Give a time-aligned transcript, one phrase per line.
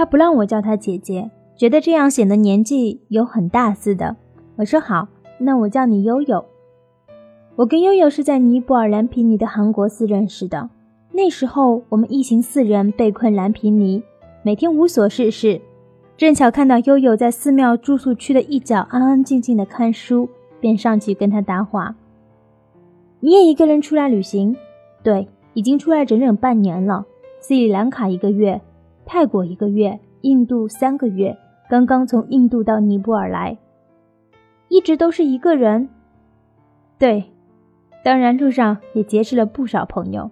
[0.00, 4.16] 他不让我叫她姐姐，觉得这样显得年纪有很大似的。
[4.56, 5.06] 我说好，
[5.36, 6.42] 那我叫你悠悠。
[7.54, 10.70] 我跟悠悠是在尼泊尔蓝皮尼的韩国寺认识的。
[11.12, 14.02] 那时候我们一行四人被困蓝皮尼，
[14.42, 15.60] 每天无所事事。
[16.16, 20.30] 正巧看到悠悠在寺庙住宿区的一角安安静静的看书，
[20.60, 21.94] 便上去跟他搭话。
[23.20, 24.56] 你也一个人出来旅行？
[25.02, 27.04] 对，已经出来整整半年了。
[27.38, 28.62] 斯里兰卡一个月，
[29.04, 31.36] 泰国一个月，印度三个月，
[31.68, 33.58] 刚刚从印度到尼泊尔来，
[34.68, 35.88] 一直都是一个人。
[36.98, 37.24] 对，
[38.04, 40.30] 当然路上也结识了不少朋友。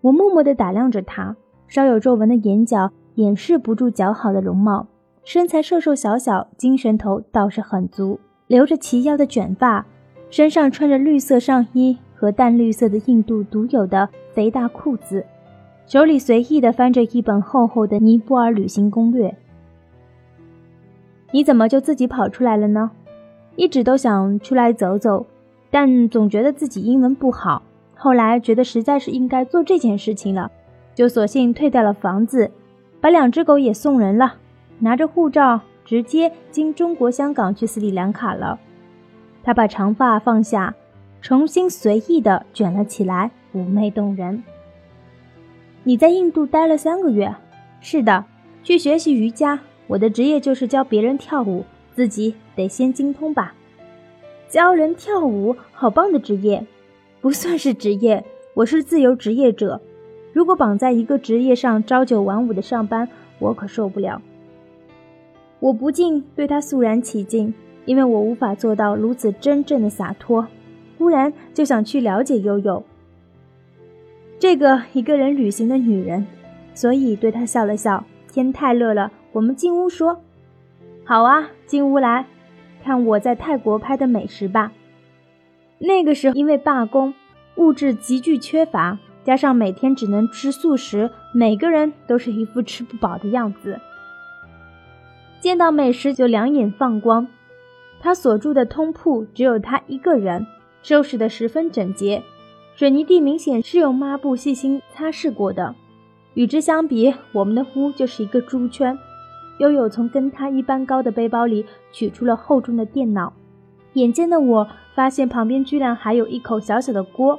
[0.00, 2.90] 我默默地打量着他，稍有皱纹的眼角。
[3.16, 4.88] 掩饰不住姣好的容貌，
[5.22, 8.18] 身材瘦瘦小小，精神头倒是很足，
[8.48, 9.86] 留着齐腰的卷发，
[10.30, 15.24] 身上穿着绿色上衣和淡绿色的印度独有的肥大裤子，
[15.86, 19.36] 手里随意地翻着一本厚厚的尼泊尔旅行攻略。
[21.30, 22.90] 你怎么就自己跑出来了呢？
[23.56, 25.26] 一直都想出来走走，
[25.70, 27.62] 但总觉得自己英文不好，
[27.94, 30.50] 后来觉得实在是应该做这件事情了，
[30.94, 32.50] 就索性退掉了房子。
[33.00, 34.36] 把两只狗也送人了，
[34.78, 38.58] 拿着护照直接经中国香港去斯里兰卡了。
[39.42, 40.74] 他把长发放下，
[41.20, 44.42] 重新随意的卷了起来，妩媚动人。
[45.86, 47.34] 你在印度待了三个月？
[47.78, 48.24] 是的，
[48.62, 49.60] 去学习瑜伽。
[49.86, 51.62] 我的职业就是教别人跳舞，
[51.94, 53.54] 自己得先精通吧。
[54.48, 56.64] 教人跳舞，好棒的职业。
[57.20, 58.24] 不算是职业，
[58.54, 59.78] 我是自由职业者。
[60.32, 63.06] 如果绑在一个职业上，朝九晚五的上班，
[63.38, 64.22] 我可受不了。
[65.60, 67.52] 我不禁对他肃然起敬，
[67.84, 70.48] 因为我无法做到如此真正的洒脱。
[70.96, 72.82] 忽然就想去了解悠悠
[74.44, 76.26] 这个一个人旅行的女人，
[76.74, 78.04] 所以对她笑了笑。
[78.30, 80.20] 天太热了，我们进屋说。
[81.02, 82.26] 好啊，进屋来
[82.84, 84.70] 看我在泰国拍的美食吧。
[85.78, 87.14] 那个时候因为罢工，
[87.56, 88.98] 物质急剧缺乏。
[89.24, 93.80] 加上每天只能吃素食，每个人都是一副吃不饱的样子。
[95.40, 97.26] 见到美食就两眼放光。
[97.98, 100.46] 他所住的通铺只有他一个人，
[100.82, 102.22] 收拾得十分整洁，
[102.74, 105.74] 水泥地明显是用抹布细心擦拭过的。
[106.34, 108.98] 与之相比，我们的屋就是一个猪圈。
[109.58, 113.32] 悠悠从跟他一般高的背包里取出了厚重的电脑，
[113.92, 117.38] 眼尖的我发现旁边居然还有一口小小的锅。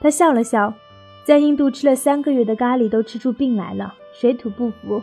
[0.00, 0.74] 他笑了笑。
[1.24, 5.02] 在印度吃了三个月的咖喱都吃出病来了，水土不服，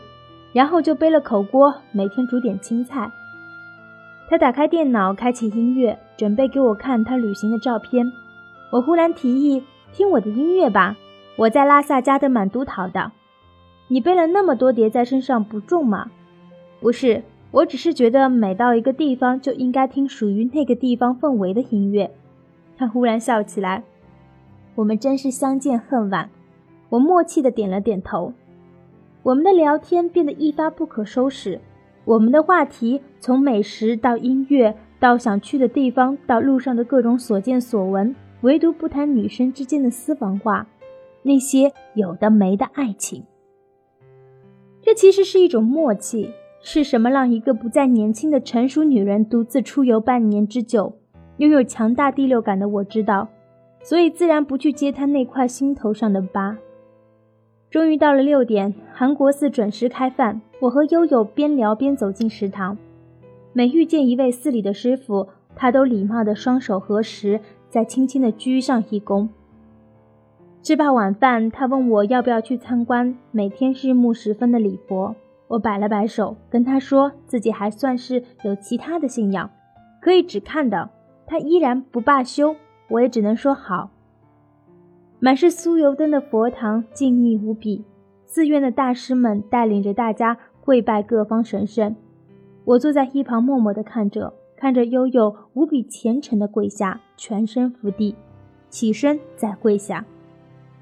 [0.53, 3.11] 然后就背了口锅，每天煮点青菜。
[4.27, 8.11] 他打开电脑，开启音乐，准备给我看他旅行的照片。
[8.71, 10.97] 我忽然提议听我的音乐吧，
[11.37, 13.11] 我在拉萨加德满都逃的。
[13.87, 16.11] 你背了那么多碟在身上不重吗？
[16.81, 22.11] 不是，我只是觉得每到一个地方就应该听属于那个地方氛围的音乐。
[22.77, 23.83] 他忽然笑起来。
[24.75, 26.29] 我们真是相见恨晚，
[26.89, 28.33] 我默契的点了点头。
[29.23, 31.61] 我们的聊天变得一发不可收拾，
[32.03, 38.13] 我们的话题从美食到音乐，到想去的地方，到路上的各种所见所闻，
[38.45, 40.67] 唯独不谈女生之间的私房话，
[41.23, 43.23] 那些有的没的爱情。
[44.83, 46.29] 这其实是一种默契，
[46.61, 50.93] 是什么让一个不再年轻的成熟女人独自出游半年之久，
[51.37, 53.27] 拥有强大第六感的我知道。
[53.81, 56.55] 所以自然不去揭她那块心头上的疤。
[57.71, 60.39] 终于到了六点，韩国寺准时开饭。
[60.59, 62.77] 我和悠悠边聊边走进食堂，
[63.53, 69.27] 每遇见一位寺里的师傅，他都礼貌的双手合十，再轻轻的鞠上一躬。
[70.61, 75.15] 吃罢晚饭，他问我要不要去参观每天日暮时分的礼佛。
[75.47, 79.49] 我摆了摆手，跟他说自己还算是有其他的信仰，
[80.01, 80.89] 可以只看的。
[81.27, 82.55] 他依然不罢休。
[82.87, 83.89] 我也只能说好。
[85.19, 87.83] 满是酥油灯的佛堂静谧无比，
[88.25, 91.95] 寺院的大师们带领着大家跪拜各方神圣。
[92.63, 94.33] 我坐在一旁默默地看着，
[94.65, 98.15] 看着悠悠无比虔诚地跪下，全身伏地，
[98.67, 100.03] 起身再跪下，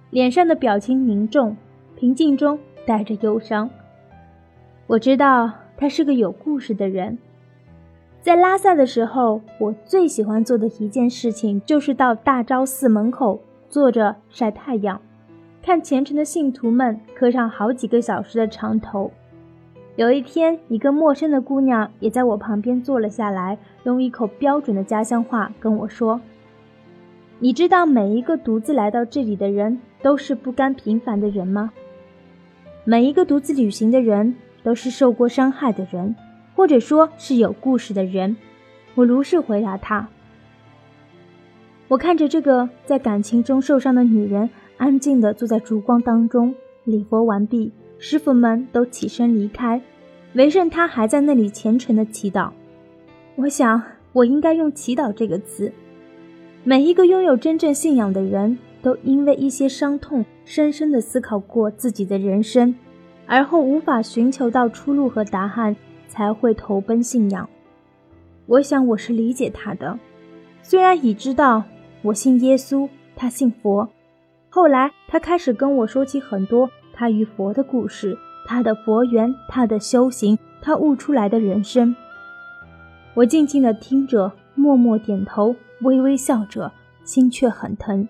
[0.10, 1.58] 脸上的表情凝重，
[1.94, 3.70] 平静中带着忧伤。
[4.88, 7.18] 我知道他是个有故事的人。
[8.22, 15.02] 在拉萨的时候，我最喜欢做的一件事情就是到大昭寺门口坐着晒太阳，
[15.62, 19.12] 看虔诚的信徒们磕上好几个小时的长头。
[19.96, 26.20] 有一天，一个陌生的姑娘也在我旁边坐了下来，用一口标准的家乡话跟我说
[27.38, 31.72] ：“你知道每一个独自来到这里的人都是不甘平凡的人吗？
[32.86, 36.16] 每一个独自旅行的人都是受过伤害的人，
[36.56, 38.36] 或者说是有故事的人。
[38.96, 40.10] 我如实回答他。
[41.88, 47.72] 我看着这个在感情中受伤的女人，安静地坐在烛光当中，礼佛完毕，
[48.06, 49.82] 师傅们都起身离开，
[50.34, 52.52] 唯剩他还在那里虔诚的祈祷。
[53.38, 55.72] 我想，我应该用“祈祷”这个词。
[56.66, 62.76] 每一个拥有真正信仰的人都因为一些伤痛，深深地思考过自己的人生，
[63.26, 65.74] 而后无法寻求到出路和答案，
[66.10, 67.50] 才会投奔信仰。
[68.48, 69.98] 我想我是理解他的，
[70.62, 71.64] 虽然已知道
[72.02, 73.88] 我信耶稣，他信佛。
[74.50, 81.96] 后来他开始跟我说起很多他与佛的故事，他的佛缘，他的修行，他悟出来的人生。
[83.16, 85.56] 我静静地听着，默默点头。
[85.82, 86.72] 微微笑着，
[87.04, 88.08] 心却很疼。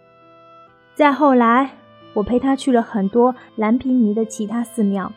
[0.93, 1.71] 再后来，
[2.13, 5.11] 我陪他去了很多蓝皮尼的其他寺庙，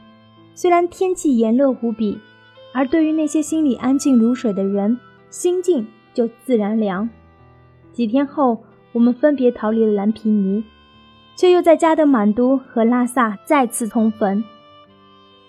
[0.55, 2.19] 虽然天气炎热无比，
[2.73, 4.99] 而对于那些心里安静如水的人，
[5.29, 7.11] 心境就自然凉。
[7.93, 10.65] 几天后，我们分别逃离了蓝皮尼，
[11.37, 14.43] 却又在加德满都和拉萨再次重逢，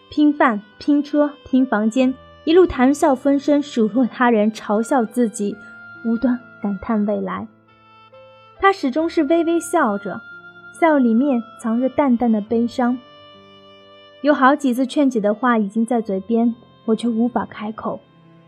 [0.09, 2.13] 拼饭、拼车、拼房间，
[2.43, 5.55] 一路谈笑风生，数落他人，嘲笑自己，
[6.05, 6.39] 无端。
[6.59, 7.47] 感叹未来，
[8.59, 10.19] 他始终是微微笑着，
[10.81, 12.97] 笑里面藏着淡淡的悲伤。
[14.21, 16.55] 有好几次劝解的话已经在嘴边，
[16.85, 17.99] 我却无法开口。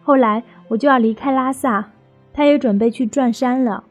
[0.02, 1.92] 后来我就要离开拉萨，
[2.34, 3.84] 他也准备去转山了。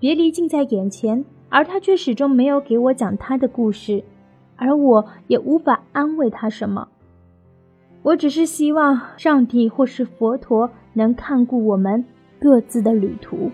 [0.00, 4.04] 别离近在眼前，而他却始终没有给我讲他的故事
[4.56, 6.88] 而我也无法安慰他什么。
[8.02, 12.04] 我只是希望上帝或是佛陀能看顾我们
[12.38, 13.50] 各自的旅途。